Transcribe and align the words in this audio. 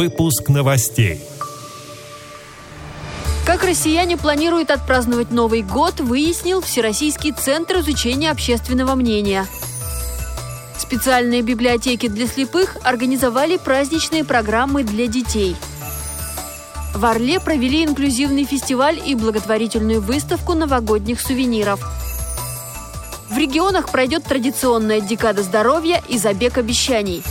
Выпуск 0.00 0.48
новостей. 0.48 1.20
Как 3.44 3.62
россияне 3.64 4.16
планируют 4.16 4.70
отпраздновать 4.70 5.30
Новый 5.30 5.60
год, 5.60 6.00
выяснил 6.00 6.62
Всероссийский 6.62 7.32
центр 7.32 7.80
изучения 7.80 8.30
общественного 8.30 8.94
мнения. 8.94 9.44
Специальные 10.78 11.42
библиотеки 11.42 12.08
для 12.08 12.26
слепых 12.26 12.78
организовали 12.82 13.58
праздничные 13.58 14.24
программы 14.24 14.84
для 14.84 15.06
детей. 15.06 15.54
В 16.94 17.04
Орле 17.04 17.38
провели 17.38 17.84
инклюзивный 17.84 18.44
фестиваль 18.44 18.98
и 19.04 19.14
благотворительную 19.14 20.00
выставку 20.00 20.54
новогодних 20.54 21.20
сувениров– 21.20 21.86
в 23.30 23.38
регионах 23.38 23.90
пройдет 23.90 24.24
традиционная 24.24 25.00
декада 25.00 25.44
здоровья 25.44 26.02
и 26.08 26.18
забег 26.18 26.58
обещаний. 26.58 27.22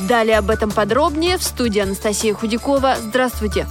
Далее 0.00 0.38
об 0.38 0.50
этом 0.50 0.70
подробнее 0.70 1.38
в 1.38 1.42
студии 1.42 1.80
Анастасия 1.80 2.34
Худякова. 2.34 2.96
Здравствуйте! 3.00 3.66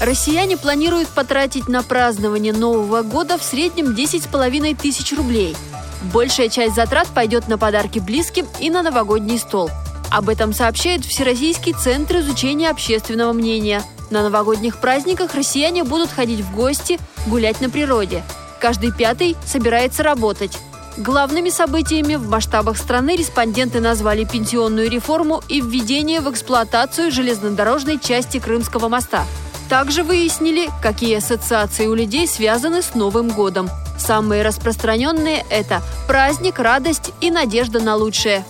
Россияне 0.00 0.56
планируют 0.56 1.08
потратить 1.08 1.68
на 1.68 1.82
празднование 1.82 2.52
Нового 2.52 3.02
года 3.02 3.38
в 3.38 3.42
среднем 3.42 3.94
10,5 3.94 4.76
тысяч 4.80 5.12
рублей. 5.16 5.56
Большая 6.12 6.48
часть 6.48 6.74
затрат 6.74 7.06
пойдет 7.08 7.46
на 7.46 7.58
подарки 7.58 7.98
близким 7.98 8.46
и 8.58 8.70
на 8.70 8.82
новогодний 8.82 9.38
стол. 9.38 9.70
Об 10.10 10.28
этом 10.28 10.52
сообщает 10.52 11.04
Всероссийский 11.04 11.72
центр 11.72 12.18
изучения 12.18 12.70
общественного 12.70 13.32
мнения. 13.32 13.82
На 14.10 14.22
новогодних 14.22 14.78
праздниках 14.78 15.34
россияне 15.34 15.84
будут 15.84 16.10
ходить 16.10 16.40
в 16.40 16.54
гости, 16.54 16.98
гулять 17.26 17.60
на 17.60 17.70
природе– 17.70 18.24
Каждый 18.62 18.92
пятый 18.92 19.36
собирается 19.44 20.04
работать. 20.04 20.56
Главными 20.98 21.48
событиями 21.48 22.16
в 22.16 22.28
масштабах 22.28 22.76
страны 22.76 23.16
респонденты 23.16 23.80
назвали 23.80 24.24
пенсионную 24.24 24.90
реформу 24.90 25.42
и 25.48 25.62
введение 25.62 26.20
в 26.20 26.30
эксплуатацию 26.30 27.10
железнодорожной 27.10 27.98
части 27.98 28.38
Крымского 28.38 28.88
моста. 28.88 29.24
Также 29.70 30.02
выяснили, 30.02 30.68
какие 30.82 31.16
ассоциации 31.16 31.86
у 31.86 31.94
людей 31.94 32.28
связаны 32.28 32.82
с 32.82 32.94
Новым 32.94 33.30
годом. 33.30 33.70
Самые 33.98 34.42
распространенные– 34.42 35.46
это 35.50 35.80
праздник, 36.06 36.58
радость 36.58 37.12
и 37.22 37.30
надежда 37.30 37.80
на 37.80 37.96
лучшее. 37.96 38.44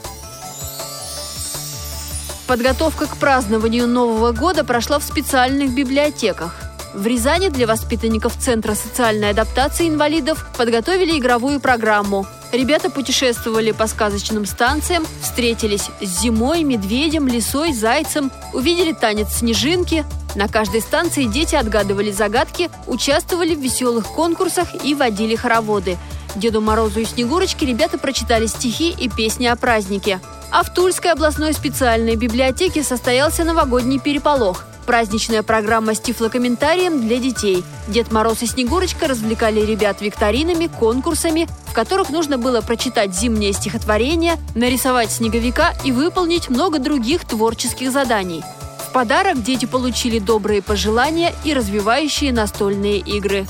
Подготовка 2.49 3.07
к 3.07 3.17
празднованию 3.19 3.87
Нового 3.87 4.33
года 4.33 4.65
прошла 4.65 4.99
в 4.99 5.05
специальных 5.05 5.73
библиотеках. 5.73 6.72
В 6.95 7.07
Рязани 7.07 7.49
для 7.49 7.67
воспитанников 7.67 8.37
Центра 8.39 8.75
социальной 8.75 9.31
адаптации 9.31 9.89
инвалидов 9.89 10.45
подготовили 10.59 11.19
игровую 11.19 11.59
программу. 11.59 12.27
Ребята 12.53 12.91
путешествовали 12.91 13.73
по 13.73 13.87
сказочным 13.87 14.45
станциям, 14.45 15.07
встретились 15.23 15.89
с 16.03 16.21
зимой, 16.21 16.65
медведем, 16.65 17.29
лисой, 17.29 17.73
зайцем, 17.73 18.31
увидели 18.53 18.93
танец 18.93 19.37
снежинки. 19.37 20.05
На 20.35 20.49
каждой 20.49 20.83
станции 20.83 21.25
дети 21.25 21.55
отгадывали 21.55 22.11
загадки, 22.11 22.69
участвовали 22.87 23.55
в 23.55 23.61
веселых 23.61 24.09
конкурсах 24.09 24.69
и 24.85 24.95
водили 24.95 25.35
хороводы. 25.35 25.97
Деду 26.35 26.61
Морозу 26.61 27.01
и 27.01 27.07
Снегурочке 27.07 27.65
ребята 27.65 27.97
прочитали 27.97 28.47
стихи 28.47 28.91
и 28.91 29.09
песни 29.09 29.47
о 29.47 29.57
празднике. 29.57 30.21
А 30.51 30.63
в 30.63 30.75
Тульской 30.75 31.13
областной 31.13 31.55
специальной 31.55 32.17
библиотеке 32.17 32.83
состоялся 32.83 33.45
новогодний 33.45 33.99
переполох– 33.99 34.67
Праздничная 34.87 35.45
программа 35.45 35.95
с 35.95 36.01
тифлокомментарием 36.01 37.07
для 37.07 37.19
детей. 37.19 37.65
Дед 37.87 38.11
Мороз 38.11 38.43
и 38.43 38.47
Снегурочка 38.47 39.07
развлекали 39.07 39.61
ребят 39.61 40.01
викторинами, 40.01 40.67
конкурсами, 40.67 41.47
в 41.67 41.73
которых 41.73 42.11
нужно 42.11 42.37
было 42.37 42.61
прочитать 42.61 43.15
зимнее 43.15 43.53
стихотворение, 43.53 44.37
нарисовать 44.55 45.11
снеговика 45.11 45.73
и 45.85 45.93
выполнить 45.93 46.51
много 46.51 46.81
других 46.81 47.25
творческих 47.25 47.93
заданий. 47.93 48.43
В 48.89 48.93
подарок 48.93 49.43
дети 49.43 49.67
получили 49.67 50.19
добрые 50.19 50.63
пожелания 50.63 51.33
и 51.45 51.55
развивающие 51.55 52.33
настольные 52.33 52.99
игры. 52.99 53.47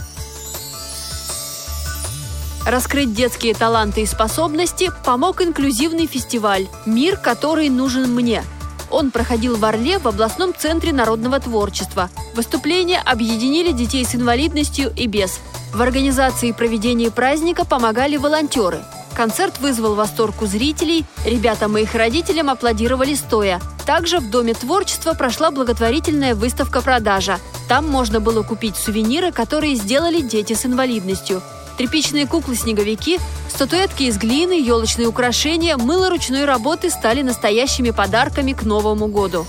Раскрыть 2.67 3.13
детские 3.13 3.55
таланты 3.55 4.03
и 4.03 4.07
способности 4.07 4.91
помог 5.05 5.43
инклюзивный 5.43 6.07
фестиваль 6.07 6.69
«Мир, 6.87 7.17
который 7.17 7.71
нужен 7.71 8.15
мне», 8.15 8.45
он 8.93 9.11
проходил 9.11 9.57
в 9.57 9.65
Орле 9.65 9.99
в 9.99 10.07
областном 10.07 10.55
центре 10.57 10.93
народного 10.93 11.41
творчества. 11.41 12.11
Выступления 12.35 13.01
объединили 13.01 13.73
детей 13.73 14.05
с 14.05 14.15
инвалидностью 14.15 14.93
и 14.95 15.07
без. 15.07 15.41
В 15.73 15.81
организации 15.81 16.51
и 16.51 16.53
проведении 16.53 17.09
праздника 17.09 17.65
помогали 17.65 18.17
волонтеры. 18.17 18.83
Концерт 19.15 19.59
вызвал 19.61 19.95
восторг 19.95 20.43
у 20.43 20.47
зрителей, 20.47 21.05
ребятам 21.27 21.77
и 21.77 21.83
их 21.83 21.95
родителям 21.95 22.49
аплодировали 22.49 23.15
стоя. 23.15 23.61
Также 23.87 24.19
в 24.19 24.31
Доме 24.31 24.55
творчества 24.55 25.15
прошла 25.15 25.51
благотворительная 25.51 26.35
выставка-продажа. 26.35 27.39
Там 27.69 27.89
можно 27.89 28.21
было 28.21 28.43
купить 28.43 28.77
сувениры, 28.77 29.33
которые 29.33 29.75
сделали 29.75 30.21
дети 30.21 30.55
с 30.55 30.65
инвалидностью. 30.65 31.43
Тряпичные 31.79 32.27
куклы-снеговики, 32.27 33.19
статуэтки 33.49 34.05
из 34.05 34.19
глины, 34.19 34.61
елочные 34.61 35.09
украшения, 35.09 35.77
мыло 35.77 36.11
ручной 36.11 36.45
работы 36.45 36.91
стали 36.91 37.23
настоящими 37.23 37.91
подарками 37.91 38.53
к 38.53 38.63
Новому 38.63 39.07
году. 39.07 39.47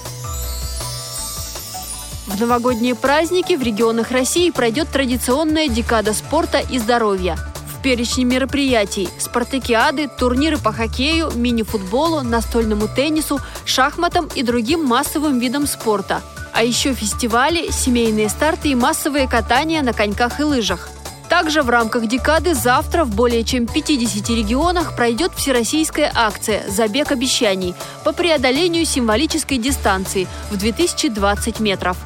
В 2.25 2.39
новогодние 2.39 2.95
праздники 2.95 3.53
в 3.53 3.61
регионах 3.61 4.11
России 4.11 4.49
пройдет 4.49 4.89
традиционная 4.89 5.67
декада 5.67 6.13
спорта 6.13 6.59
и 6.59 6.79
здоровья. 6.79 7.37
В 7.77 7.81
перечне 7.83 8.23
мероприятий– 8.23 9.09
спартакиады, 9.19 10.07
турниры 10.07 10.57
по 10.57 10.71
хоккею, 10.71 11.31
мини-футболу, 11.35 12.21
настольному 12.21 12.87
теннису, 12.87 13.41
шахматам 13.65 14.29
и 14.33 14.41
другим 14.41 14.85
массовым 14.85 15.39
видам 15.39 15.67
спорта. 15.67 16.21
А 16.53 16.63
еще 16.63 16.93
фестивали, 16.93 17.69
семейные 17.71 18.29
старты 18.29 18.69
и 18.69 18.75
массовые 18.75 19.27
катания 19.27 19.81
на 19.81 19.91
коньках 19.91 20.39
и 20.39 20.43
лыжах– 20.43 20.89
также 21.33 21.63
в 21.63 21.69
рамках 21.71 22.05
декады 22.05 22.53
завтра 22.53 23.05
в 23.05 23.15
более 23.15 23.43
чем 23.43 23.65
50 23.65 24.29
регионах 24.29 24.95
пройдет 24.95 25.31
всероссийская 25.33 26.11
акция 26.13 26.61
«Забег 26.69 27.11
обещаний» 27.11 27.73
по 28.03 28.13
преодолению 28.13 28.85
символической 28.85 29.57
дистанции 29.57 30.27
в 30.51 30.57
2020 30.57 31.59
метров. 31.59 31.97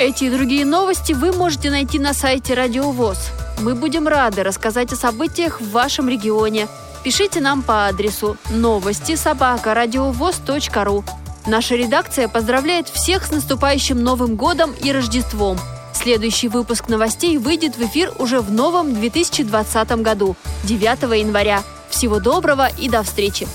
Эти 0.00 0.24
и 0.24 0.30
другие 0.30 0.64
новости 0.64 1.12
вы 1.12 1.30
можете 1.30 1.70
найти 1.70 2.00
на 2.00 2.12
сайте 2.12 2.54
Радио 2.54 2.90
ВОЗ. 2.90 3.30
Мы 3.60 3.76
будем 3.76 4.08
рады 4.08 4.42
рассказать 4.42 4.92
о 4.92 4.96
событиях 4.96 5.60
в 5.60 5.70
вашем 5.70 6.08
регионе. 6.08 6.66
Пишите 7.04 7.40
нам 7.40 7.62
по 7.62 7.86
адресу 7.86 8.36
новости 8.50 9.14
собака 9.14 9.72
ру. 9.72 11.04
Наша 11.46 11.76
редакция 11.76 12.26
поздравляет 12.26 12.88
всех 12.88 13.24
с 13.24 13.30
наступающим 13.30 14.02
Новым 14.02 14.34
годом 14.34 14.72
и 14.82 14.90
Рождеством– 14.90 15.60
Следующий 16.02 16.48
выпуск 16.48 16.88
новостей 16.88 17.36
выйдет 17.36 17.76
в 17.76 17.82
эфир 17.84 18.10
уже 18.18 18.40
в 18.40 18.50
новом 18.50 18.94
2020 18.94 19.90
году, 20.00 20.34
9 20.64 21.02
января. 21.18 21.62
Всего 21.90 22.20
доброго 22.20 22.68
и 22.68 22.88
до 22.88 23.02
встречи! 23.02 23.46